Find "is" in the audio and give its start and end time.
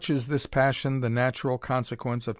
0.09-0.25